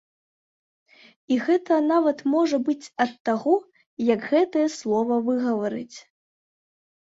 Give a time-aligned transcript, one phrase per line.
[1.35, 3.55] І гэта нават можа быць ад таго,
[4.13, 5.97] як гэтае слова выгаварыць.